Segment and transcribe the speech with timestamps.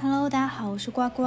[0.00, 1.24] Hello，大家好，我是呱呱。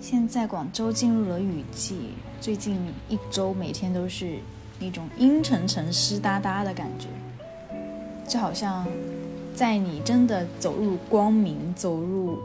[0.00, 4.38] 现在广州进入了雨季，最近一周每天都是
[4.78, 7.08] 那种阴沉沉、湿哒哒的感觉，
[8.26, 8.86] 就好像
[9.54, 12.38] 在你真的走入光明、走入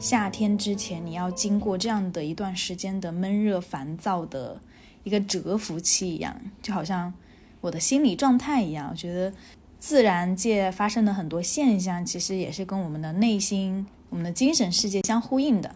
[0.00, 4.60] 夏天之前，你要经过这样的一段时间的闷热、烦躁的
[5.04, 7.14] 一个蛰伏期一样，就好像
[7.60, 8.88] 我的心理状态一样。
[8.90, 9.32] 我觉得
[9.78, 15.74] 自然界发生的很多现象，其实也是跟我们的内心、我们的精神世界相呼应的。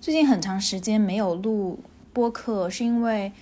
[0.00, 1.80] 最近很长时间没有录
[2.12, 3.32] 播客，是因为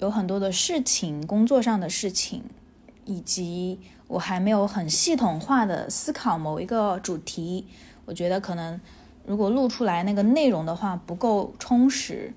[0.00, 2.42] 有很多的事情，工作上的事情，
[3.04, 7.64] 以及我还没有很系统化的思考某一个主题。
[8.06, 8.80] 我觉得可能
[9.24, 12.34] 如果录出来那个内容的话不够充实，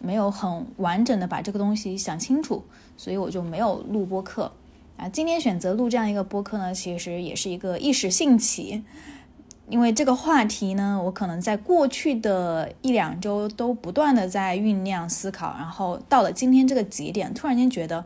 [0.00, 2.62] 没有很完整的把这个东西想清楚，
[2.98, 4.52] 所以我就没有录播客。
[4.98, 8.82] 啊，今天选择录这样一个播客呢，其实也是一个一时兴起。
[9.70, 18.04] 因为这个话题呢，我可能在过去的一两周都不断的在酝酿思考，然后到了今天这个节点，突然间觉得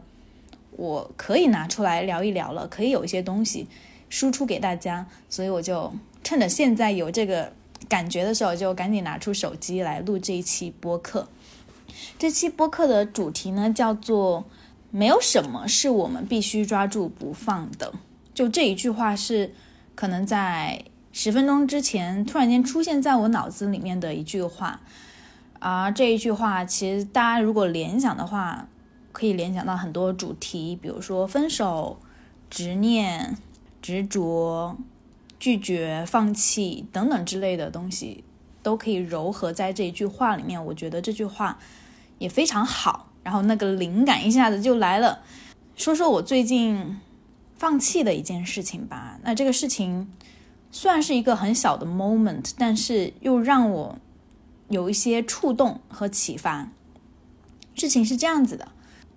[0.73, 3.67] 我可以拿出来聊一聊了，可以有一些东西
[4.11, 5.91] 输出给大家，所以我就
[6.23, 7.51] 趁着现在有这个
[7.89, 11.27] 感觉的时候，就赶紧拿出手机来录这一期播客。
[12.19, 14.45] 这期播客的主题呢，叫做
[14.93, 17.95] “没有什么是我们必须抓住不放的”。
[18.35, 19.55] 就这一句话是
[19.95, 20.85] 可能在。
[21.17, 24.81] 十分钟之前，突然间出现在我脑子里面的一句话，
[25.61, 28.67] 而这一句话，其实大家如果联想的话，
[29.13, 32.01] 可以联想到很多主题，比如说分手、
[32.51, 33.39] 执念、
[33.81, 34.77] 执着、
[35.39, 38.25] 拒绝、放弃等等之类的东西，
[38.65, 40.63] 都可以糅合在这一句话里面。
[40.67, 41.61] 我觉得这句话
[42.19, 45.21] 也非常好，然后那个灵感一下子就来了。
[45.77, 46.99] 说说我最近
[47.57, 50.11] 放弃的一件事情吧，那这个事情。
[50.75, 53.97] 算是一个很小的 moment，但是又让我
[54.69, 56.69] 有一些触动和启发。
[57.77, 58.67] 事情是这样子的，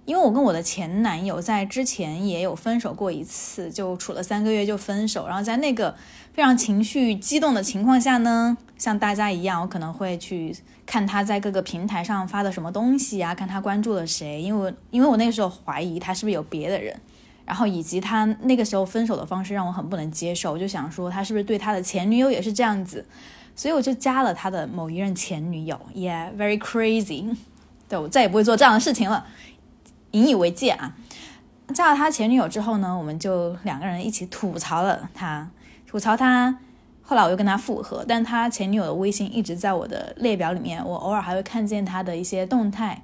[0.06, 5.26] 因为我跟我的前男友在之前也有分手过一次，就处了三个月就分手。
[5.26, 5.96] 然后在那个
[6.32, 16.96] 非常情绪激动的情况下呢，像大家一样，我可能会去看他在各个平台上发的什么东西啊，看他关注了谁，因为因为我那个时候怀疑他是不是有别的人。
[17.48, 23.06] 然后以及他那个时候分手的方式让我很不能接受，我就想说他是不是对他的前女友也是这样子，
[23.56, 27.34] 所以我就加了他的某一任前女友，Yeah，very crazy，
[27.88, 29.26] 对我再也不会做这样的事情了，
[30.12, 30.94] 引以为戒啊。
[31.74, 35.50] 加了他前女友之后呢，我们就两个人一起吐槽了他，
[35.88, 36.60] 吐槽他。
[37.02, 43.02] 后来我又跟他复合，但他前女友的微信一直在我的列表里面，我偶尔还会看见他的一些动态，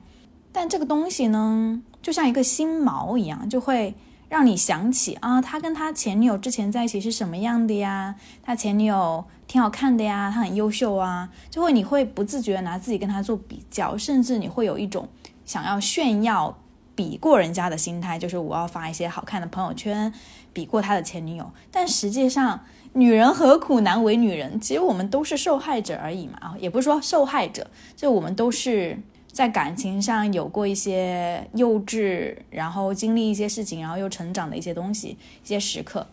[0.51, 3.95] 但这个东西呢，就像一个心锚一样，就会。
[4.33, 8.15] 让你想起啊，他跟他前女友之前在一起是什么样的呀？
[8.41, 15.07] 他前女友挺好看的呀，他很优秀啊，就会你会不自觉拿自己跟他做比较，甚至你会有一种
[15.45, 16.57] 想要炫耀、
[16.95, 20.11] 比过人家的心态，就是我要发一些好看的朋友圈，
[20.51, 21.51] 比过他的前女友。
[21.69, 22.61] 但实际上，
[22.93, 24.59] 女人何苦难为女人？
[24.59, 28.97] 其实我们都是受害者而已嘛啊，也不是说受害者，就我们都是。
[29.33, 36.05] 在感情上有过一些幼稚，然后经历一些事情，然后又成长的一些东西，一些时刻。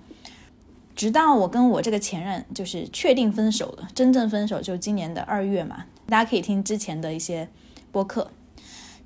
[0.96, 7.46] 直到我跟我这个前任就是确定分手了，真正分手就今年的二月嘛，大家可以听之前的一些
[7.92, 8.30] 播客。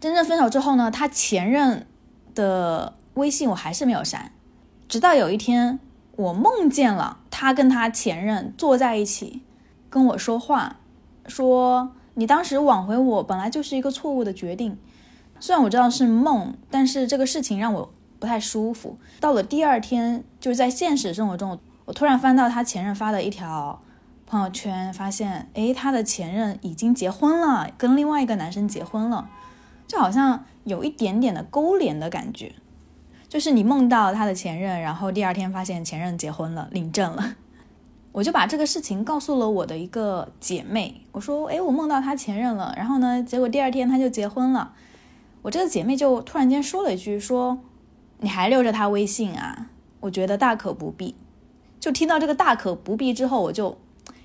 [0.01, 1.85] 真正分手之后呢，他前任
[2.37, 4.31] 的微信我还是没有删，
[4.89, 5.81] 直到有一天
[6.15, 9.43] 我梦见了他跟他前任坐在一起
[9.91, 10.79] 跟我说话，
[11.27, 11.93] 说。
[12.15, 14.79] 你当时挽回我本来就是一个错误的决定，
[15.41, 18.97] 虽然我知道是梦，但是这个事情让我不太舒服。
[19.21, 23.83] 到了第二天，就是在现实生活中，我突然翻到他前任发的一条
[24.27, 29.29] 朋友圈，发现，诶，他的前任已经结婚了，跟另外一个男生结婚了，
[29.87, 32.55] 就好像有一点点的勾连的感觉，
[33.29, 37.35] 就是你梦到他的前任，然后第二天发现前任结婚了，领证了。
[38.15, 44.73] 我就把这个事情告诉了我的一个姐妹，我说：“哎，我梦到他前任了。”然后呢，结果第二天他就结婚了。
[45.43, 47.59] 我这个姐妹就突然间说了一句：“说
[48.21, 49.67] 你还留着他微信啊？”
[49.99, 51.17] 我觉得大可不必。
[51.81, 53.77] 就听到这个“大可不必”之后，我就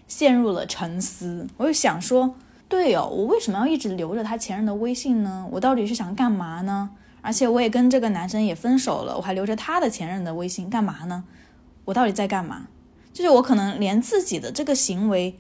[0.08, 1.48] 陷入了沉思。
[1.58, 2.36] 我就想说
[2.70, 5.48] ：“对哦，我为什么要一直留着他前任的微信呢？
[5.54, 6.92] 我到底是想干嘛呢？
[7.22, 11.24] 而且我也跟这个男生也分手了，我还留着他的前任的微信干嘛呢？
[11.86, 12.68] 我到底在干嘛？”
[13.20, 15.36] 就是我可能连自己的这个行为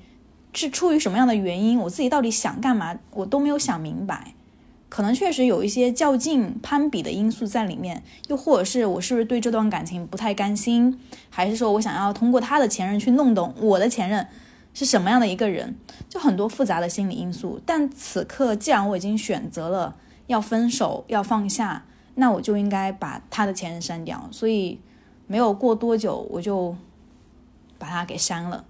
[0.53, 4.33] 是出于什么样的原因，我自己到底想干嘛，我都没有想明白。
[4.89, 10.99] 可能确实有一些较劲、攀比的因素在里面，又或者是我是不是对这段感情不太甘心，
[11.29, 14.27] 还是说我想要通过他的前任去弄懂我的前任，
[14.73, 15.77] 是什么样的一个人，
[16.09, 17.61] 就很多复杂的心理因素。
[17.65, 19.95] 但此刻，既然我已经选择了
[20.27, 21.85] 要分手、要放下，
[22.15, 24.27] 那我就应该把他的前任删掉。
[24.31, 24.81] 所以，
[25.27, 26.75] 没有过多久，我就
[27.79, 28.63] 把他给删了。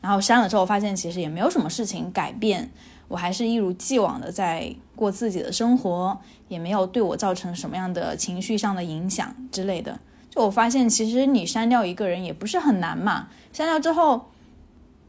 [0.00, 2.72] 然后删了之后，发现其实也没有什么事情改变，
[3.06, 6.18] 我还是一如既往的在过自己的生活，
[6.48, 10.00] 也没有对我造成什么样的情绪上的影响之类的。
[10.28, 14.28] 就我发现，其实你删掉一个人也不是很难嘛，删掉之后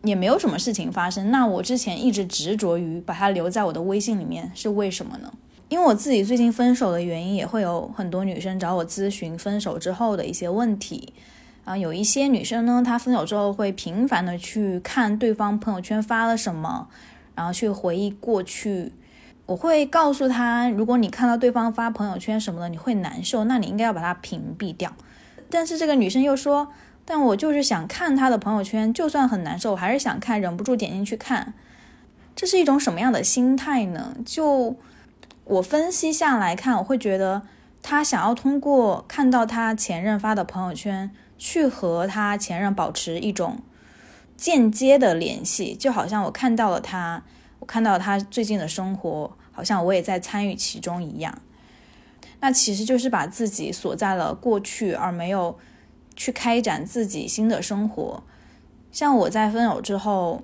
[0.04, 1.32] 也没有什么事情发生。
[1.32, 5.34] 那我之前一直执着于把他留在我的微信里面，是为什么呢？
[5.70, 11.14] 因为我自己最近分手的原因，也会有很多女生找我咨询分手之后的一些问题。
[11.66, 16.90] 啊，有一些女生呢，她分手之后会频繁的去看对方朋友圈发了什么，
[17.36, 18.92] 然后去回忆过去。
[19.46, 24.92] 我会告诉她，如果你看到对方发朋友圈什么的，你会难受，那你应该要把它屏蔽掉。
[25.50, 26.70] 但是这个女生又说，
[27.06, 31.54] 但我就是想看他的朋友圈，就算很难受，我还是想看，忍不住点进去看。
[32.36, 34.16] 这是一种什么样的心态呢？
[34.26, 34.76] 就
[35.46, 37.44] 我分析下来看，我会觉得
[37.82, 41.12] 他想要通过看到他前任发的朋友圈。
[41.44, 43.60] 去和他前任保持一种
[44.38, 47.22] 间接的联系，就好像我看到了他，
[47.60, 51.42] 我看到他最近的生活，好像我也在参与其中一样。
[52.40, 55.60] 那其实就是把自己锁在了过去，而没有
[56.16, 58.24] 去开展自己新的生活。
[58.94, 60.42] 像我在分手之后，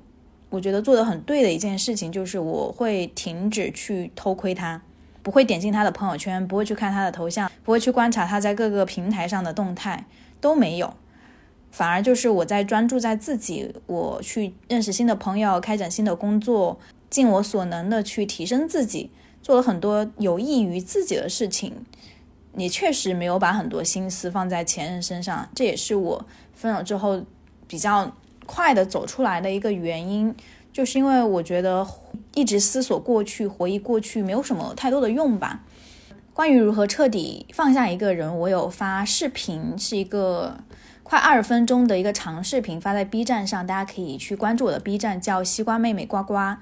[0.50, 4.82] 我觉得做的很对的一件事情，就是我会停止去偷窥他，
[5.24, 10.06] 不会点进他的朋友圈，不会去看他的头像，不会去观察他在各个平台上的动态。
[10.42, 10.94] 都没有，
[11.72, 21.86] 反而就是我在专注在自己，我去认识新的朋友，开展新的工作，尽我所能的去提升自己，做了很多有益于自己的事情。
[22.58, 27.24] 也确实没有把很多心思放在前任身上，这也是我分手之后
[27.68, 28.12] 比较
[28.46, 30.34] 快的走出来的一个原因，
[30.74, 31.88] 就是因为我觉得
[32.34, 35.64] 一直思索过去、回忆过去没有什么太多的用吧。
[36.40, 40.62] 关于如何彻底放下一个人，我有发视频，是一个
[41.04, 46.56] 快二十分钟的一个长视频，发在 B 站上，大家可以去关注我的 B 站，叫西瓜妹妹呱呱。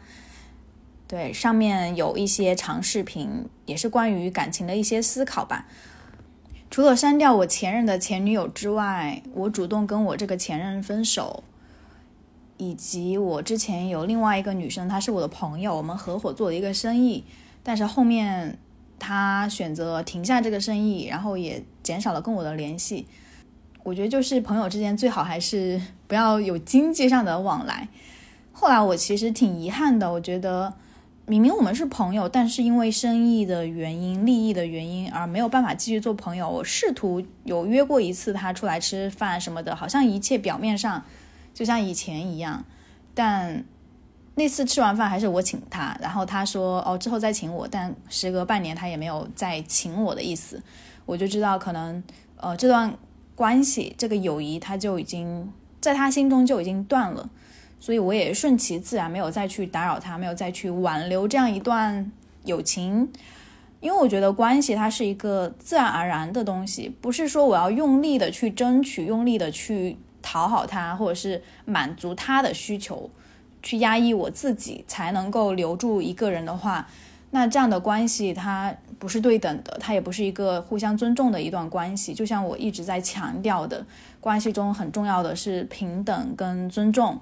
[1.07, 5.68] 对，上面有一些长视频，也是关于感情的一些思考吧。
[6.71, 11.44] 除了删掉我前任的前女友之外，我主动跟我这个前任分手，
[12.57, 17.23] 以及我之前有另外一个女生，她是我的朋友，我们合伙做的一个生意，
[17.62, 18.57] 但是后面。
[18.99, 23.05] 他选择停下这个生意，然后也减少了跟我的联系。
[23.83, 27.88] 我觉得就是朋友之间最好还是不要有经济上的往来。
[28.51, 30.73] 后来我其实挺遗憾的，我觉得
[31.25, 36.49] 明明我们是朋友，但是因为生意的原因、利益的原因而没有办法继续做朋友。
[36.49, 41.05] 我试图有约过一次他出来吃饭什么的，好像一切表面上
[41.53, 42.65] 就像以前一样，
[43.13, 43.63] 但。
[44.39, 50.61] 那次吃完饭还是我请他，然后他说哦之后再请我，但时隔半年他也没有再请我的意思，
[51.07, 52.03] 我就知道可能
[52.35, 52.95] 呃这段
[53.33, 55.51] 关系这个友谊他就已经
[55.81, 57.27] 在他心中就已经断了，
[57.79, 62.11] 所以我也顺其自然没有再去打扰他，没有再去挽留这样一段
[62.45, 63.11] 友情，
[63.79, 73.09] 因为我觉得关系它是一个自然而然的东西，不是说我要用力的去争取，用力的去讨好他，或者是满足他的需求。
[73.63, 76.87] 去压抑我自己才能够留住一个人的话，
[77.31, 82.14] 那这样的关系它不是对等的，它也不是一个互相尊重的一段关系。
[82.14, 83.85] 就像我一直在强调的，
[84.21, 87.19] 关系中很重要的是平等跟尊重。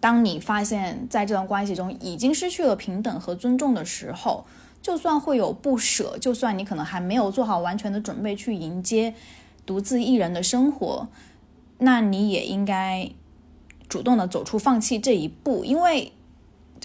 [0.00, 4.44] 当你发现在这段关系中已经失去了平等和尊重的时候，
[4.82, 9.14] 就算会有不舍，就算你可能还没有做好完全的准备去迎接
[9.64, 11.08] 独自一人的生活，
[11.78, 13.10] 那你也应该。
[13.90, 16.10] 主动的走出放弃这一步，因为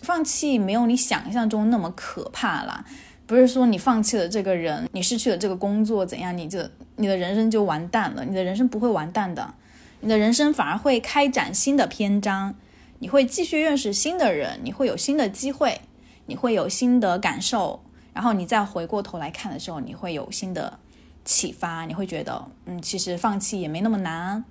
[0.02, 2.84] 放弃没有你想象中那么可怕啦。
[3.28, 6.60] 不是说你放弃了这个人，你失去了这个工作怎样，你就
[6.98, 8.26] 你的人生就完蛋了。
[8.26, 9.54] 你的人生不会完蛋的，
[10.02, 12.54] 你的人生反而会开展新的篇章。
[13.00, 15.82] 你会继续认识新的人，你会有新的机会，
[16.28, 17.84] 你会有新的感受。
[18.14, 20.80] 然后你再回过头来看的时候，你会有新的
[21.24, 21.86] 启发。
[21.86, 24.46] 你会觉得，嗯，其实放弃也没那么难。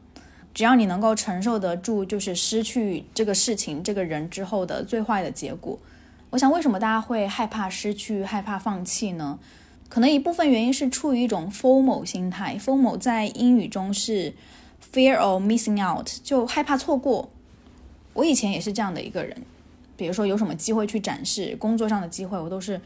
[0.54, 5.78] 只要你能够承受得住，就是失去这个事情、这个人之后的最坏的结果。
[6.30, 9.38] 我想，为什么大家会害怕失去、害怕放弃呢？
[9.88, 12.56] 可能一部分原因是出于一种 FOMO 心态。
[12.58, 14.32] FOMO 在英语中是
[14.92, 17.30] fear of missing out，就害怕错过。
[18.14, 19.42] 我以前也是这样的一个人，
[19.96, 22.80] 比如说有什么机会去展示工作上的机会，我都是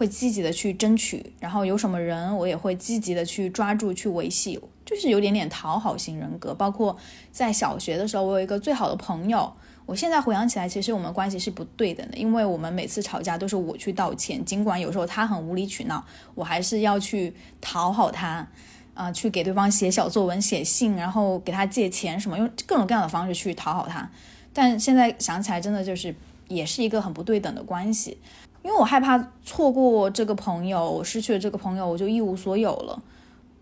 [0.00, 1.34] 会积极的去争取。
[1.38, 4.58] 然后有什么人，我也会积极的去抓住、去维系。
[4.86, 6.96] 就是有点点讨好型人格，包括
[7.30, 9.52] 在小学的时候，我有一个最好的朋友，
[9.84, 16.02] 我现在回想起来，其实我们关系是不对等的，因为我们每次吵架都是我去道歉，尽管有时候他很无理取闹，
[16.34, 18.48] 我还是要去讨好他，
[18.94, 24.10] 啊，去给对方写小作文、写信，然后给他借钱什么，用各种各样的方式去讨好他。
[24.52, 26.12] 但现在想起来，真的就是
[26.48, 28.18] 也是一个很不对等的关系，
[28.62, 33.02] 因为我害怕错过这个朋友，我失去了这个朋友，我就一无所有了。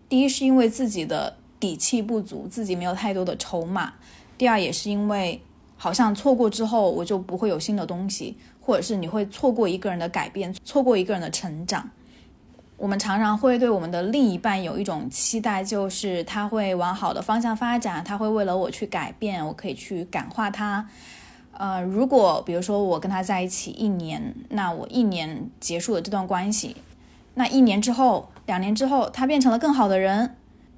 [0.07, 3.93] 第一是因为自己的底气不足，自己没有太多的筹码；
[4.37, 5.41] 第二也是因为。
[5.81, 11.89] 好像错过之后，我就不会有新的东西，或者是你会错过一个人的改变，错过一个人的成长。
[12.75, 20.85] 我们常常会对我们的另一半有一种期待，就是他会往好的方向发展，他会为了我去改变，我可以去感化他。
[21.59, 26.77] 呃，如果比如说我跟他在一起一年，那我一年结束了这段关系，
[27.33, 30.37] 那一年之后、两年之后，他变成了更好的人，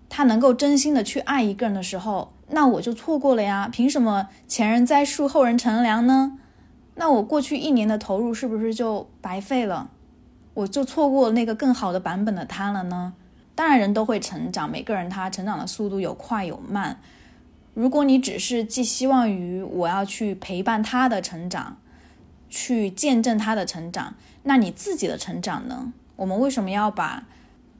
[0.09, 2.33] 他能够真心的去爱一个人的时候。
[2.49, 3.69] 那我就错过了呀？
[3.71, 6.39] 凭什么前人栽树，后人乘凉呢？
[6.95, 9.91] 那我过去一年的投入是不是就白费了？
[10.55, 13.13] 我就错过那个更好的版本的他了呢？
[13.53, 16.99] 当然，人都会成长，每个人他成长的速度有快有慢。
[17.73, 21.77] 如果你只是寄希望于我要去陪伴他的成长，
[22.49, 25.93] 去见证他的成长，那你自己的成长呢？
[26.15, 27.25] 我们为什么要把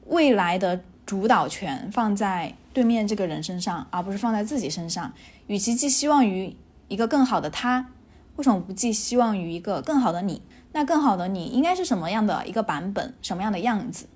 [0.06, 2.54] 未来的主导权放在？
[2.74, 5.12] 对面这个人身上，而不是放在自己身上。
[5.46, 6.56] 与其寄希望于
[6.88, 7.90] 一个更好的他，
[8.36, 10.40] 为什么不寄希望于一个更好的你？
[10.72, 14.06] 那更好的你应该是什么样的一个版本，什么样的样子？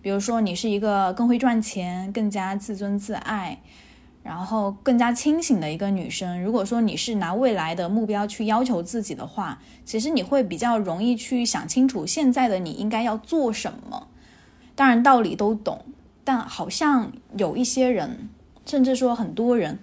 [0.00, 3.60] 比如说，你是一个更会赚钱、更加自尊自爱，
[4.30, 6.40] 然后更加清醒的一个女生。
[6.40, 14.06] 如果说你是拿未来的目标去要求自己的话，其实你会比较容易去想清楚现在的你应该要做什么。
[14.76, 15.84] 当然，道理都懂。
[16.22, 18.28] 但好像有一些人，
[18.64, 19.80] 甚至说很多人，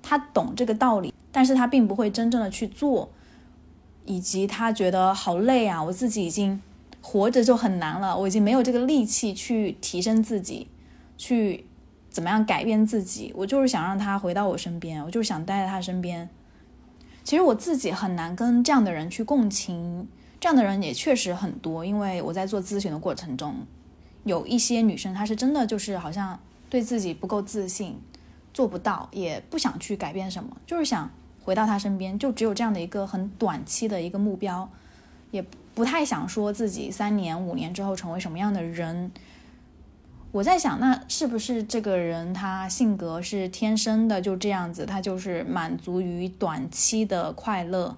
[0.00, 3.10] 他懂这个道理，但是他并不会真正的去做，
[4.04, 6.62] 以及他觉得好累啊，我自己已经
[7.02, 10.68] 活着就很难了，我已经没有这个力气去提升自己，
[11.16, 11.64] 去
[12.10, 16.28] 怎么样改变自己，我就是想让他回到我身边，我就是想待在他身边。
[17.22, 20.08] 其实我自己很难跟这样的人去共情，
[20.40, 23.54] 这样的人也确实很多，因为我在做咨询的过程中。
[24.24, 26.38] 有一些女生，她是真的就是好像
[26.70, 27.98] 对自己不够自信，
[28.52, 31.10] 做不到，也不想去改变什么，就是想
[31.42, 34.68] 回到他身边，就只有这样的一个很短期的一个目标，
[35.30, 39.10] 也不太想说自己三年五年之后成为什么样的人。
[40.32, 47.96] 我在想，那是不是这个人他性格是天生的就这样子，他就是满足于短期的快乐？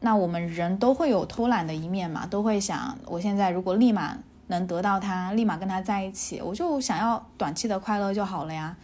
[0.00, 4.18] 那我们人都会有偷懒的一面嘛，都会想，我现在如果立马。
[4.50, 8.74] 能得到他，立马跟他在一起，我就想要短期的快乐就好了呀。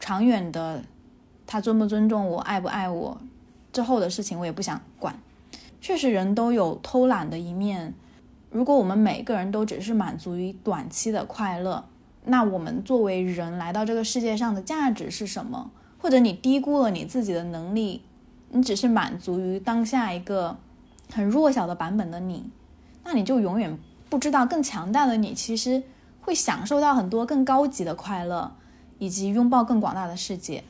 [0.00, 0.82] 长远的，
[1.46, 3.20] 他尊不尊重我，爱不爱我，
[3.70, 5.14] 之后的事情我也不想管。
[5.78, 7.92] 确实，人都有偷懒的一面。
[8.54, 11.84] 如果我们每个人都只是满足于短期的快乐，
[12.24, 15.72] 那我们作为人来到这个世界上的价值是什么？
[15.98, 18.02] 或者你低估了你自己的能力，
[18.50, 20.56] 你只是满足于当下一个
[21.12, 22.48] 很弱小的版本的你，
[23.02, 23.76] 那你就永远。
[24.08, 25.82] 不知道更强大的你，其实
[26.20, 28.54] 会享受到很多更高级的快乐，
[29.00, 30.62] 以及拥抱更广大的世界。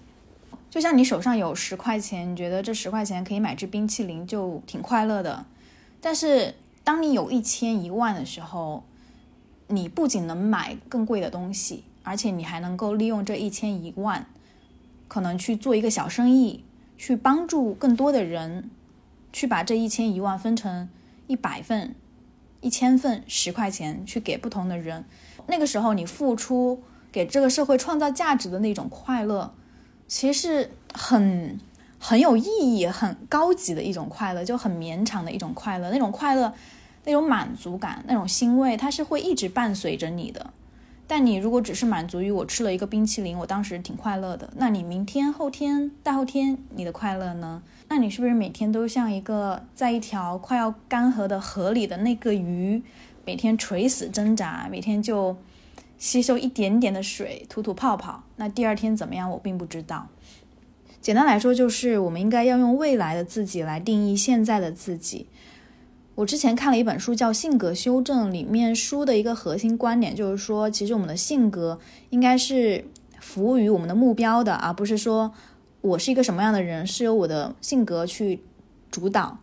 [0.70, 5.44] 就像你手上有十块钱，你觉得这十块钱可以买支冰淇淋，就挺快乐的。
[6.00, 8.84] 但是当你有一千一万的时候，
[9.66, 14.26] 你不仅能买更贵的东西，而且你还能够利用这一千一万，
[15.08, 16.62] 可能去做一个小生意，
[16.96, 18.70] 去帮助更多的人，
[19.32, 20.88] 去把这一千一万分成
[21.26, 21.96] 一百份。
[22.60, 25.04] 一千份十块钱去给不同的人，
[25.48, 29.52] 那个时候你付出给这个社会创造价值的那种快乐，
[30.08, 31.60] 其实是很
[31.98, 35.90] 很有意义、很高级的一种快乐，就很绵长的一种快乐。
[35.90, 36.54] 那种快乐、
[37.04, 40.52] 那种满足感、那种欣慰，它是会一直伴随着你的。
[41.06, 47.62] 但你如果只是满足于我吃了一个冰淇淋，我当时挺快乐的，那你明天、后天、大后天你的快乐呢？
[47.88, 52.82] 那你是不是每天都像一个在一条快要干涸的河里的那个鱼，
[53.26, 55.36] 每天垂死挣扎，每天就
[55.98, 58.24] 吸收一点点的水，吐吐泡泡？
[58.36, 59.30] 那第二天怎么样？
[59.30, 60.08] 我并不知道。
[61.02, 65.26] 简单来说，就是我们应该要用未来的自己来定义现在的自己。
[66.14, 71.78] 我之前看了一本书叫《性格修正》，里面书的一个核心观点就是说，其实我们的性格
[72.10, 72.84] 应该是
[73.20, 75.32] 服务于我们的目标的，而不是说。
[75.80, 78.42] 我是一个什么样的人，是由我的性格去
[78.90, 79.36] 主导。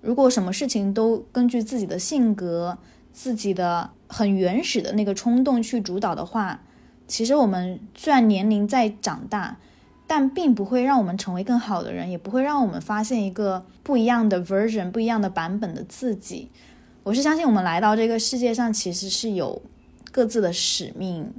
[0.00, 2.78] 如果什么事情都根据自己的性格、
[3.12, 6.62] 自己的很原始的那个冲动去主导的话，
[7.08, 9.56] 其实我们虽然年龄在长大，
[10.08, 16.50] 但并不会让我们成为更好的人，也不会让我们发现一个不一样的 version、不一样的版本的自己。
[17.04, 19.60] 我是相信我们来到这个世界上其实是有
[20.10, 21.30] 各自的使命，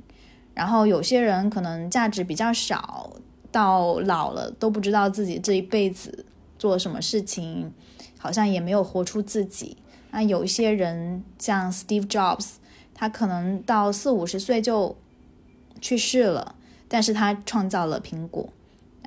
[0.54, 3.12] 然后有些人可能价值比较少，
[3.52, 6.26] 到老了都不知道自己这一辈子
[6.58, 7.74] 做什么事情，
[8.20, 9.78] 好像也没有活出自己。
[10.12, 12.54] 那有一些人像 Steve Jobs，
[12.94, 14.96] 他可能到四五十岁就
[15.82, 16.56] 去世了，
[16.88, 18.50] 但是他创造了苹果，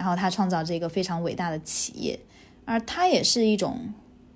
[0.03, 2.19] 然后他创造这个非常伟大的企业，
[2.65, 3.79] 而他也是一种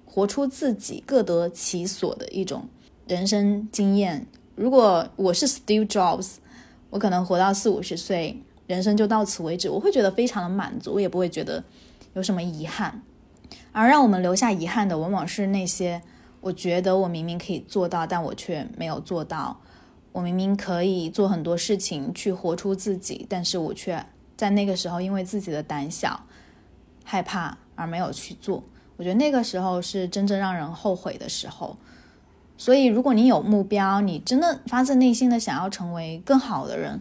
[0.04, 2.68] 活出自己、各得其所的一种
[3.08, 4.24] 人生经验。
[4.54, 6.34] 如果我是 Steve Jobs，
[6.90, 11.64] 我可能活到四五十岁，人生就到此为止，我会觉得非常的满足，我也不会觉得
[12.14, 13.02] 有什么遗憾。
[13.72, 16.00] 而让我们留下遗憾的，往往是那些。
[16.42, 19.60] 我觉得我明明可以做到，但我却没有做到。
[20.12, 24.06] 我明明可以做很多事情去活出自己，但是我却
[24.36, 26.20] 在那个时候因为自己的胆小、
[27.04, 28.62] 害怕而没有去做。
[28.96, 31.76] 我觉得那个时候是真正让人后悔的时候。
[32.58, 37.00] 所以，如果你有目标，你真的发自内心的想要成为更好的人，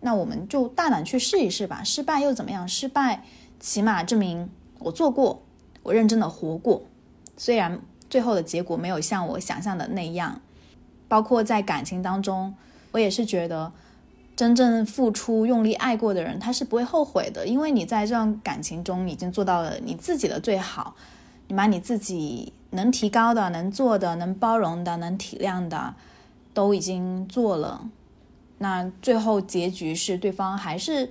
[0.00, 1.82] 那我们就大胆去试一试吧。
[1.84, 2.66] 失败又怎么样？
[2.66, 3.24] 失败
[3.60, 5.42] 起码证明我做过，
[5.82, 6.82] 我认真的活过。
[7.36, 7.80] 虽然。
[8.10, 10.42] 最后的结果没有像我想象的那样，
[11.08, 12.54] 包括在感情当中，
[12.90, 13.72] 我也是觉得，
[14.34, 20.94] 真正付出、用力爱过的人，他是不会后悔的，因为你在这段感情中已经做到了你自己的最好，
[21.48, 25.94] 你把你自己能提高的、能做的、能包容的、能体谅的，
[26.54, 27.88] 都已经做了。
[28.58, 31.10] 那最后结局是对方还是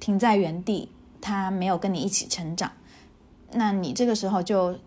[0.00, 0.88] 停在原地，
[1.20, 2.72] 他没有跟你一起成长，
[3.52, 4.78] 那你这个时候就。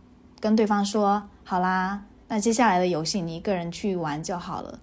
[0.42, 4.80] 跟对方说好啦，那接下来的游戏你一个人去玩就好了。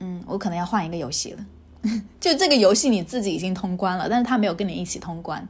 [0.00, 1.46] 嗯，我可能要换一个游戏了。
[2.20, 5.46] 就这个游戏你自己已经通关了，但是他没有跟你一起通关，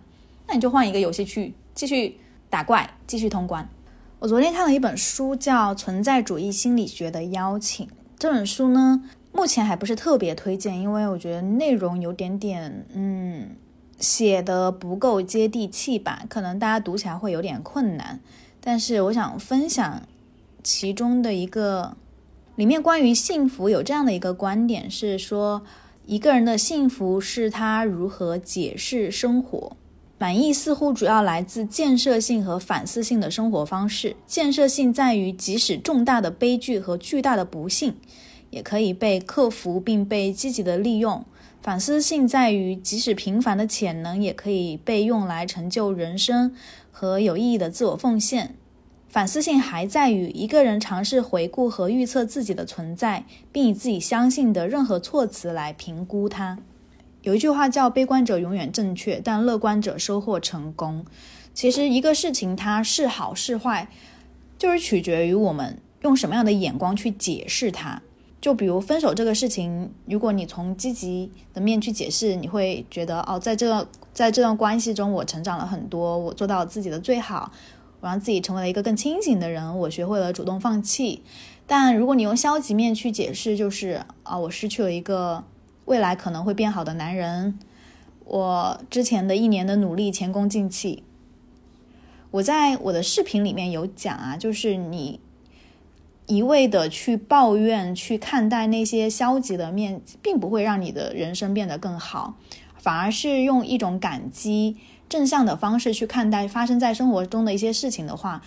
[0.47, 2.19] 那你就换一个游戏去继续
[2.51, 3.69] 打怪，继续通关。
[4.19, 7.87] 我昨天看了一本书，叫《存在主义心理学的邀请》。
[8.19, 13.51] 这本书呢，目前还不是特别推荐，因为我觉得内容有点点，嗯，
[14.01, 18.19] 写的不够接地气吧，可能大家读起来会有点困难。
[18.61, 20.03] 但是我想分享
[20.64, 21.97] 其中的一个，
[22.57, 25.62] 里面关于幸福有这样的一个观点，是说
[26.09, 29.77] 一个人的幸福是他如何解释生活。
[30.16, 34.16] 满意似乎主要来自建设性和反思性的生活方式。
[34.27, 37.94] 建设性在于，即使重大的悲剧和巨大的不幸，
[38.49, 41.23] 也可以被克服并被积极的利用。
[41.61, 46.55] 反思性在于，即使平凡的潜能，也可以被用来成就人生。
[46.90, 48.57] 和有意义的自我奉献，
[49.09, 56.59] 反思性还在于一个人尝试回顾和预测自己的存在，并以自己相信的任何措辞来评估它。
[57.23, 61.05] 有一句话叫“悲观者永远正确，但乐观者收获成功”。
[61.53, 63.88] 其实一个事情它是好是坏，
[64.57, 68.03] 就是取决于我们用什么样的眼光去解释它。
[68.40, 77.51] 就比如分手这个事情，如果你从积极的面去解释，你会觉得哦，在这在这段关系中，我成长了很多，我做到了自己的最好，
[78.01, 81.23] 我让自己成为了一个更清醒的人，我学会了主动放弃。
[81.67, 85.45] 但如果你用消极面去解释，就是啊，我失去了一个
[85.85, 87.59] 未来可能会变好的男人，
[88.25, 91.03] 我之前的一年的努力前功尽弃。
[92.31, 95.21] 我在我的视频里面有讲啊，就是你。
[96.31, 102.35] 一味的去抱怨、去看待那些消极的面，并不会让你的人生变得更好，
[102.77, 104.77] 反而是用一种感激、
[105.09, 108.42] 正向的方式去看待发生在生活中的一些事情的话，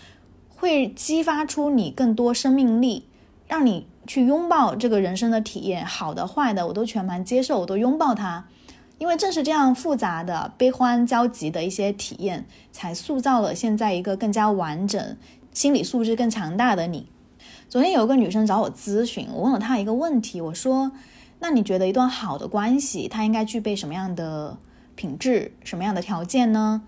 [0.50, 3.06] 会激发出你更多生命力，
[3.48, 8.46] 让你去拥抱这个人生的体验，好的、坏的，我都全盘接受，我都拥抱它。
[9.00, 15.18] 因为正是这样复杂的、悲欢交集的一些体验，才塑造了现在一个更加完整、
[15.52, 17.08] 心理素质更强大的你。
[17.68, 20.92] 昨天有个女生找我咨询，我问了她一个问题，我说
[21.42, 24.58] ：“那你觉得一段好的关系，它应该具备什么样的
[24.96, 26.82] 品质、什么样的条件呢？”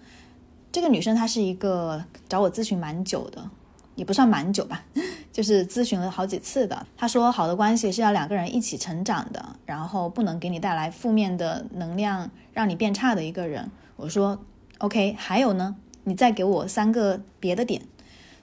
[0.72, 3.50] 这个女生她是一个找我咨询蛮久的，
[3.96, 4.84] 也不算蛮久吧，
[5.32, 6.86] 就是咨询了好几次的。
[6.98, 14.40] 她说：“好的关系是要两个人一起成长的，然后不能给你带来负面的能量，让你变差的一个人。”我说
[14.80, 15.76] ：“OK，还有呢？
[16.06, 17.84] 你再给我三个别的点。”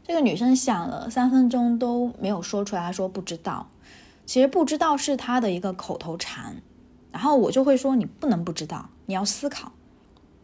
[0.06, 3.68] 这个女生想了三分钟都没有说出来，她说不知道。
[4.24, 6.62] 其实不知道是她的一个口头禅，
[7.10, 9.72] 然后我就会说你不能不知道，你要思考。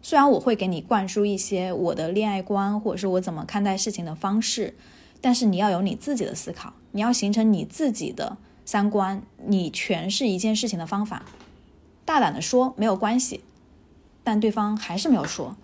[0.03, 4.75] 虽然我会给你灌输一些我的恋爱观或者是我怎么看待事情的方式，
[5.21, 11.23] 但是你要有你自己的思考，你要形成你自己的三观，你诠释一件事情的方法。
[12.05, 13.45] 大胆的说没有关系，
[14.25, 15.57] 但对方还是没有说，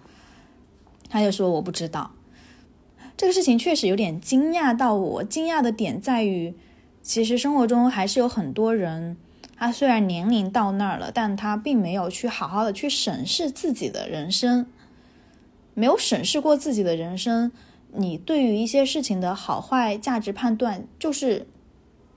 [1.10, 2.12] 他就说我不知道。
[3.16, 6.54] 这个事情确实有点惊讶到我，惊讶的点在于，
[7.02, 9.16] 其实生活中还是有很多人，
[9.56, 14.66] 他虽然年龄到那儿了，但他并没有去好好的去审视自己的人生，
[15.74, 17.52] 没有审视过自己的人生，
[17.92, 21.46] 你对于一些事情的好坏价值判断就是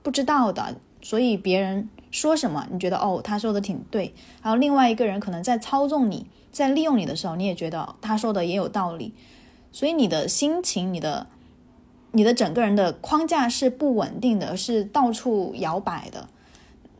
[0.02, 9.14] 不知道的，所以别人说什么，你觉得哦他说的挺对，然后另外一个人可能在操纵你，在利用你的时候，你也觉得他说的也有道理。
[9.70, 11.26] 所以你的心情，你的，
[12.12, 16.28] 你的整个人的框架是不稳定的，是到处摇摆的。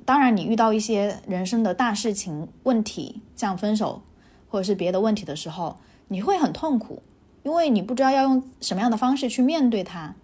[0.07, 4.01] 当然，你遇到一些人生的大事情、问题，像分手
[4.49, 5.77] 或者是别的问题的时候，
[6.09, 7.03] 你会很痛苦，
[7.43, 10.15] 因为你不知道要用什么样的方式去面对它。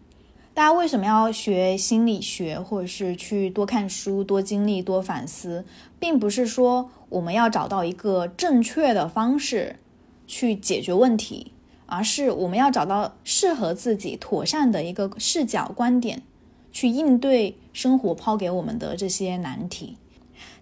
[0.54, 5.64] 大家为什么要学心理学，或者是去多看书、多经历、多反思，
[5.98, 9.76] 并不是说我们要找到一个正确的方式
[10.26, 11.52] 去解决问题。
[11.86, 16.22] 而是我们要找到适合自己妥善的一个视角观点，
[16.72, 19.98] 去应对生活抛给我们的这些难题。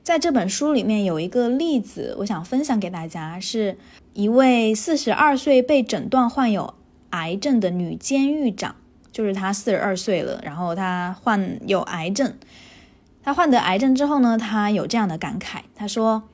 [0.02, 3.78] 在这本书里面有一个例子，我想分享给大家，是
[4.12, 6.74] 一位四十二岁被诊断患有
[7.10, 8.74] 癌症的女监狱长，
[9.12, 12.34] 就是她四十二岁了，然后她患有癌症。
[13.22, 16.24] 她患得癌症之后呢，她有这样的感慨，她说。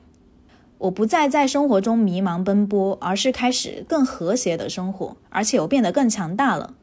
[0.79, 6.75] 我不再在生活中迷茫奔波，而是开始更和谐的生活，而且我变得更强大了。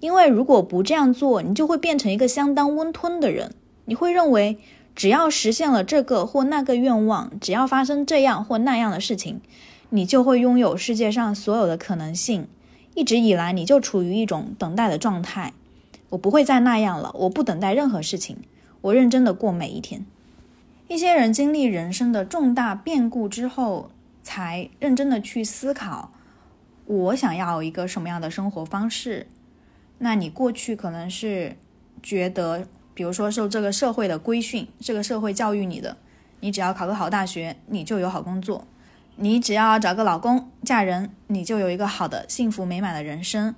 [0.00, 3.54] 因为如果不这样做，你就会变成一个相当温吞的人。
[3.84, 4.58] 你会认为，
[4.94, 9.40] 只要实现了这个或那个愿望，只要发生这样或那样的事情，
[9.90, 12.48] 你就会拥有世界上所有的可能性。
[12.94, 15.52] 一直以来，你就处于一种等待的状态。
[16.10, 18.38] 我不会再那样了，我不等待任何事情，
[18.80, 20.04] 我认真的过每一天。
[20.88, 23.90] 一些人经历人生的重大变故之后，
[24.24, 26.10] 才认真的去思考，
[26.86, 29.28] 我想要一个什么样的生活方式。
[30.02, 31.56] 那你过去可能是
[32.02, 35.96] 觉得，比如说受这个社会的规训，这个社会教育你的，
[36.40, 38.64] 你只要考个好大学，你就有好工作；
[39.16, 43.54] 你只要找个老公嫁人，你就有一个好的幸福美满的人生。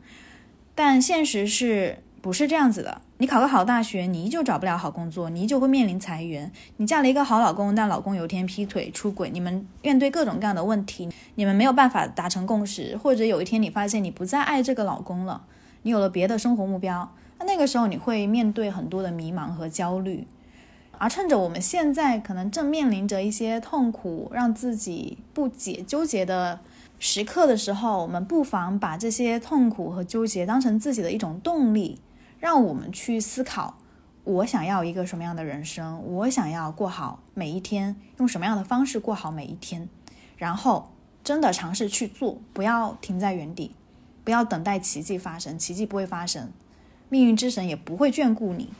[0.74, 3.00] 但现实是不是这样子的？
[3.18, 6.50] 你考个好大学，你依旧找不了好工作，你依旧会面临裁员。
[6.78, 15.44] 你嫁了一个好老公，但老公有一天劈腿出轨，你们面对各种各样的问题，你们没有办法达成共识，或者有一天你发现你不再爱这个老公了，
[15.82, 20.26] 你有了别的生活目标，那那个时候你会面对很多的迷茫和焦虑。
[20.98, 26.60] 而趁着我们现在可能正面临着一些痛苦、让自己不解、纠结的
[27.00, 31.98] 时刻的时候，我们不妨把这些痛苦和纠结当成自己的一种动力。
[32.38, 33.78] 让我们去思考，
[34.24, 36.02] 我想要一个什么样的人生？
[36.04, 39.88] 我想要过好每一天，用什么样的方式过好每一天？
[40.36, 40.90] 然后
[41.22, 43.74] 真的尝试去做，不要停在原地，
[44.24, 46.50] 不要等待奇迹发生，奇迹不会发生，
[47.08, 48.70] 命运之神也不会眷顾你。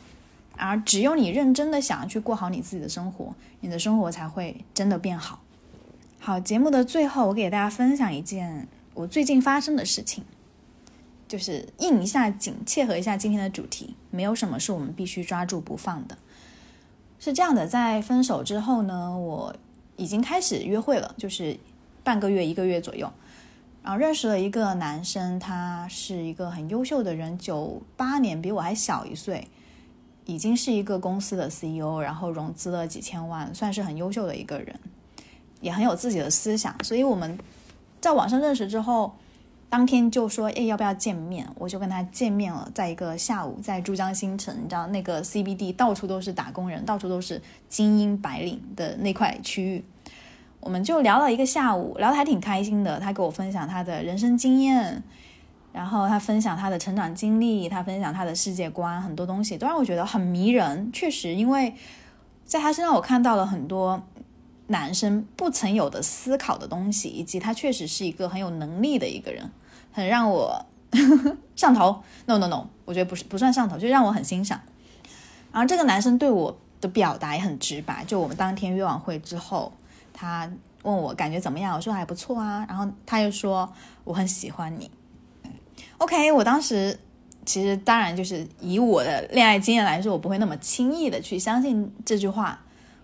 [0.55, 5.41] 而只有你认真的想要去过好你自己的生活，你的生活才会真的变好。
[6.19, 10.23] 好，节目的最后，我给大家分享一件我最近发生的事情。
[11.25, 13.95] 就是应一下景，切合一下今天的主题。
[14.11, 16.15] 没有什么是我们必须抓住不放的。
[17.17, 19.55] 是这样的，在分手之后呢，我
[19.95, 21.57] 已经开始约会了，就是
[22.03, 23.11] 半个月、一个月左右。
[23.83, 29.47] 然后认识了一个男生，他是一个很优秀的人，九八年，比我还小一岁，
[30.25, 34.79] 已经是一个公司的 CEO，然后融资了几千万，算是很优秀的一个人，
[35.61, 36.73] 也很有自己的思想。
[36.83, 37.37] 所以我们
[38.01, 39.13] 在网上认识之后。
[39.69, 41.49] 当天就说，哎，要不要见面？
[41.55, 49.83] 我就跟他见面了，在一个下午，在珠江新城，你知道那个 CBD 到处都是打工人，到处都是精英白领的那块区域，
[50.63, 52.97] 我们就聊了一个下午，聊的还挺开心的。
[52.99, 55.03] 他给我分享他的人生经验，
[55.73, 60.89] 然后他分享他的成长经历，他分享他的世界观，很多东西都让我觉得很迷人。
[60.93, 61.75] 确实，因为
[62.45, 64.01] 在他身上我看到了很多
[64.67, 69.51] 男生不曾有的思考的东西，以及他确实是一个很有能力的一个人。
[69.91, 70.65] 很让我
[71.57, 74.61] 上头，no no no，我觉得不是不算上头，就让我很欣赏。
[75.51, 79.71] 然后这个男生对我的表达也很直白，就我们当天约完会之后，
[80.13, 80.49] 他
[80.83, 82.65] 问我感觉怎么样，我说还不错啊。
[82.69, 83.73] 然后他又说
[84.03, 84.89] 我很喜欢你。
[85.97, 86.97] OK，我当时
[87.45, 92.61] 其实当然就是以我的恋爱经验来说，我不会那么轻易的去相信这句话，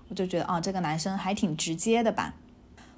[0.08, 2.36] 我就觉得哦，这个男生还挺直接的吧。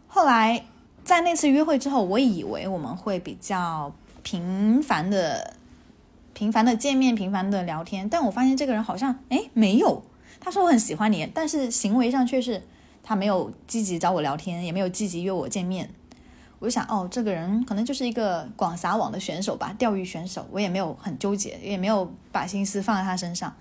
[0.07, 0.65] 后来。
[1.03, 5.55] 在那次约会之后，我以为我们会比较频繁的、
[6.35, 10.03] 频繁的见面、频繁的聊天，但我发现这个人好像哎没有。
[10.39, 12.61] 他说我很喜欢你，但是行为上却是
[13.03, 15.89] 他没有积极找我聊天，也没有积极约我见面。
[16.59, 20.45] 我就想，哦，这个人可能就是一个广撒网的选手吧，钓鱼选手。
[20.51, 23.51] 我也没有很纠结，也没有把心思放在他身上。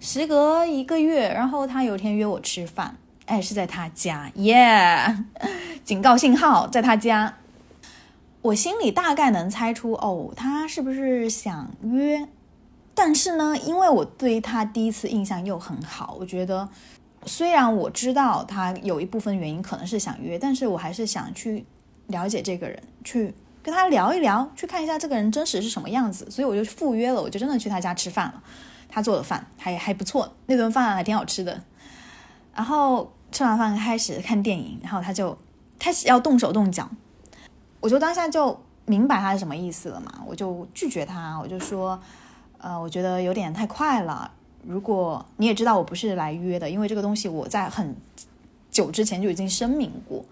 [0.00, 2.96] 时隔一个月，然后他有一天约我吃饭，
[3.26, 5.24] 哎，是在他家，耶！
[5.84, 7.36] 警告信号，在他家。
[8.40, 12.28] 我心里大概能猜出，哦，他是不是想约？
[12.94, 16.68] 但是呢，因为我对他第一次印象又很好，我觉得
[17.26, 21.64] 虽然我知道他有一部分原因可能是想约，但是我还是想去
[22.06, 26.30] 了解这个人，去跟他聊一聊，去看一下这个人真实是什么样子。
[26.30, 28.42] 所以我就赴约了，我就真的去他家吃饭了。
[28.88, 31.60] 他做的饭还还不错，那顿饭还挺好吃的。
[32.54, 35.36] 然后吃完饭开始看电影，然后他就
[35.78, 36.88] 开始要动手动脚。
[37.80, 42.00] 我就当下就明白他是什么意思了嘛，我就拒绝他，我就说，
[42.56, 44.30] 呃，我觉得有点太快了。
[44.68, 47.96] 如果你也知道我不是来约的，因为这个东西我在很
[48.70, 50.22] 久之前就已经声明过。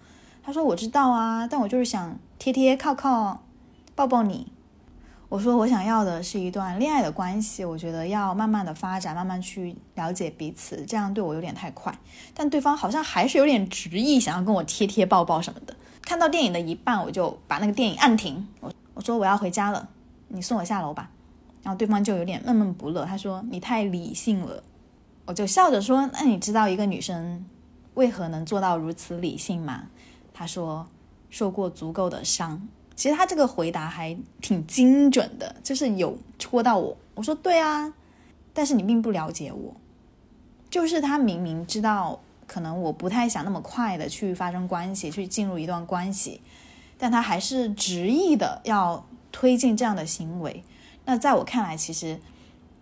[0.42, 3.42] 他说我知道啊，但我就是想贴贴靠靠，
[3.94, 4.52] 抱抱你。
[5.30, 11.98] 我说我想要的是一段恋爱的关系，我觉得要慢慢的发展，慢慢去了解彼此，这样对我有点太快。
[12.34, 15.74] 但对方好像还是有点执意，想要跟我贴贴抱抱什么的。
[16.02, 18.46] 看到电影的一半，我就把那个电影按停。
[18.60, 19.88] 我我说我要回家了，
[20.28, 21.10] 你送我下楼吧。
[21.66, 24.62] 然后对方就有点闷闷不乐，他说你太理性了。
[25.24, 27.44] 我就笑着说，那你知道一个女生
[27.94, 29.88] 为何能做到如此理性吗？
[30.32, 30.86] 他说
[31.28, 32.68] 受过足够的伤。
[32.94, 36.96] 其实他这个回答还挺精准的，就是有戳到我。
[37.16, 37.92] 我说对啊，
[38.54, 39.74] 但是你并不了解我，
[40.70, 42.20] 就是他明明知道。
[42.46, 46.40] 可能我不太想那么快的去发生关系，去进入一段关系，
[46.96, 50.62] 但他还是执意的要推进这样的行为。
[51.06, 52.20] 那在我看来，其实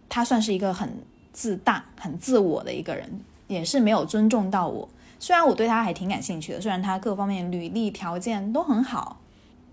[0.08, 0.92] 他算是一个很
[1.32, 4.88] 自大、很自我的一个人，也是没有尊重到我。
[5.20, 9.20] 虽然我对他还挺感兴趣的，虽然他各方面履历条件都很好，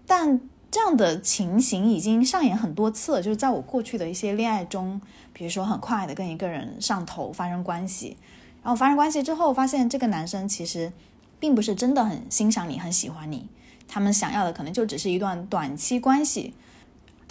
[0.06, 3.22] 但这样的情形已经上演很多次了。
[3.22, 5.02] 就是在我过去的一些恋爱中，
[5.34, 8.16] 比如说很快的跟一个人上头发生关系。
[8.64, 10.94] 然后发生关系之后，发现这个男生其实
[11.40, 13.48] 并不是真的很欣赏你、很喜欢你。
[13.88, 16.54] 他们想要的可能就只是一段短期关系。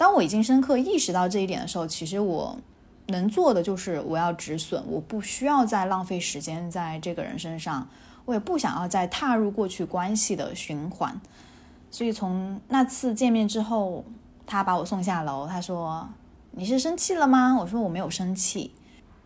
[0.01, 2.57] 当我已经深刻意识到这一点的时候，其实我
[3.09, 7.87] 能做的就是我要止损，我不需要再浪费时间在这个人身上，
[8.25, 11.21] 我也不想要再踏入过去关系的循环。
[11.91, 14.03] 所以从那次见面之后，
[14.47, 16.09] 他把我送下楼，他说
[16.49, 18.73] ：“你是生气了吗？”我说：“我没有生气。”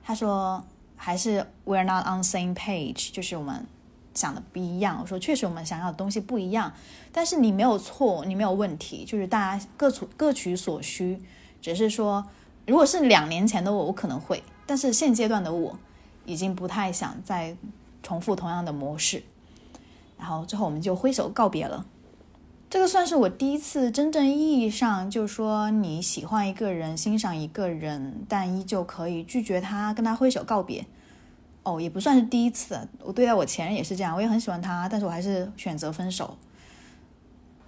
[0.03, 0.61] 他说。
[0.97, 3.67] 还是 we're not on same page，就是我们
[4.15, 4.97] 想的不一样。
[4.99, 6.73] 我说确实我们想要的东西不一样，
[7.11, 11.21] 但是你没有错，你没有问题，就是大家各处各取所需。
[11.61, 12.25] 只是说，
[12.65, 15.77] 如果是两年前的我，我可能会，但是现阶段的我
[16.25, 17.55] 已经不太想再
[18.01, 19.23] 重复同样的模式。
[20.17, 21.85] 然后最后我们就挥手告别了。
[22.69, 30.85] 这个算是我第一次真正意义上，就是说你喜欢一个人、欣赏一个人，但依旧可以拒绝他，跟他挥手告别。
[31.65, 36.37] 哦，也不算是第一次，我对待我前任也是这样，我也很喜欢他，但是我还是选择分手，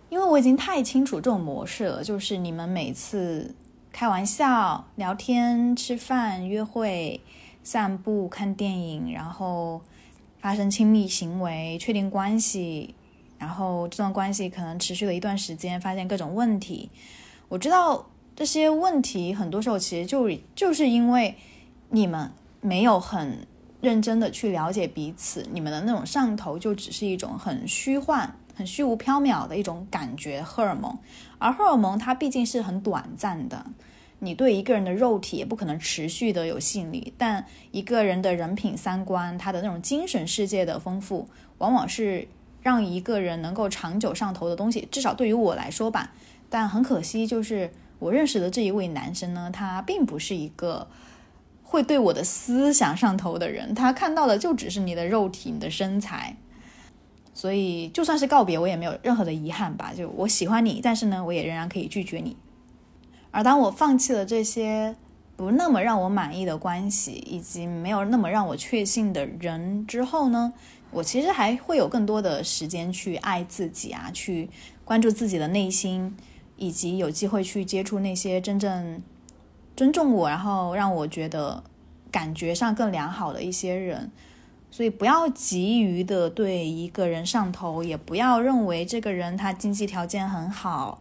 [0.10, 3.55] 因为我已经太清楚这种模式了，就是你们每次
[3.91, 7.19] 开玩笑、聊天、吃饭、约会、
[7.63, 9.81] 散步、看电影，然后
[10.39, 12.93] 发生亲密行为、确定关系。
[13.39, 16.89] 然后这段关系可能持续了一段时间，发现各种问题。
[17.49, 21.36] 我知道这些问题很多时候其实就就是因为
[21.89, 22.31] 你们
[22.62, 23.45] 没有很
[23.81, 30.97] 认真的去了解彼此，你们的那种上头就只是一种很虚幻、很虚无缥缈的一种感觉，荷尔蒙。
[31.37, 33.65] 而荷尔蒙它毕竟是很短暂的，
[34.19, 42.27] 你对一个人的肉体也不可能持续的有吸引力，但一个人的人品、三观，他的那种精神世界的丰富，往往是。
[42.63, 46.11] 让一个人能够长久上头的东西，至少对于我来说吧。
[46.49, 50.85] 但很可惜，就是我认识的这一位男生呢，他并不是一个
[51.69, 53.75] 会对我的思想上头的人。
[53.75, 56.38] 他看到的就只是你的肉体、你的身材。
[57.34, 59.93] 所以，就算是告别，我也没有任何的遗憾吧。
[59.95, 62.38] 就我喜欢你，但是呢，我也仍然可以拒绝你。
[63.32, 64.95] 而当我放弃了这些
[65.36, 70.53] 不那么让我满意的关系，以及没有那么让我确信的人之后呢？
[70.89, 74.49] 我其实还会有更多的时间去爱自己啊，去
[74.84, 76.15] 关注自己的内心，
[76.56, 78.99] 以及有机会去接触那些真正
[79.77, 81.63] 尊重我，然后让我觉得
[82.11, 84.11] 感觉上更良好的一些人。
[84.69, 90.99] 所以不要急于的对一个人上头，也不要认为这个人他经济条件很好，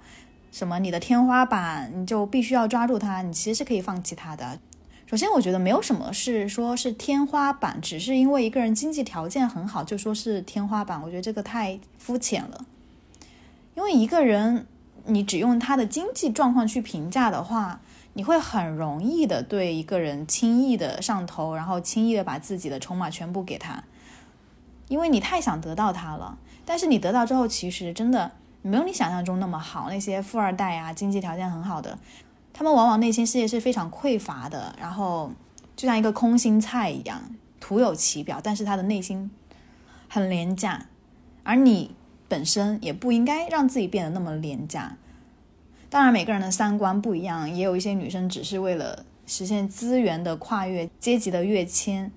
[0.53, 4.59] 什么你的天花板你就必须要抓住他，你其实是可以放弃他的。
[5.07, 12.65] 首先，我觉得没有什么是说是天花板，只是因为一个人经济条件很好就说是天花板，我觉得这个太肤浅了。
[13.75, 14.67] 因为一个人
[15.07, 17.81] 你只用他的经济状况去评价的话，
[18.17, 23.85] 你会很容易的对一个人轻易的上头，然后轻易的把自己的筹码全部给他，
[24.89, 26.39] 因为你太想得到他了。
[26.65, 29.91] 但是你得到之后，其实真的没有你想象中那么好。
[29.91, 31.99] 那些富二代啊，经济条件很好的，
[32.55, 35.31] 他们往往内心世界是非常匮乏的，然后
[35.77, 37.21] 就像一个空心菜一样，
[37.61, 39.31] 徒有其表，但是他的内心
[40.09, 40.87] 很廉价。
[41.43, 41.95] 而你
[42.29, 44.97] 本身也不应该让自己变得那么廉价。
[45.97, 52.13] 当然，每个人的三观不一样，也有一些女生只是为了实现资源的跨越、阶级的跃迁，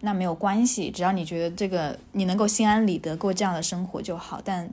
[0.00, 4.42] 那没有关系，只要你觉得这个你能够心安理得过这样的生活就好。
[4.44, 4.68] 但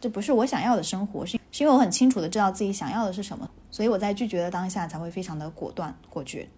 [0.00, 6.48] 这不是我想要的生活，是是因为我很清楚的知道自己想要的是什么，所以我在拒绝的当下才会非常的果断果决。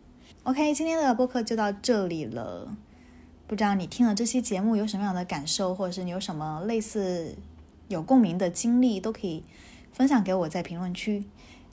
[0.44, 2.66] OK，今天的播客就到这里了。
[3.46, 7.37] 不知道你听了这期节目有什么样的感受，或者是你有什么类似
[7.88, 9.44] 有共鸣的经历，都可以
[10.00, 11.22] 分享给我在评论区。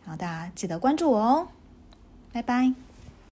[0.04, 1.48] 然后大家记得关注我哦，
[2.34, 2.87] 拜拜。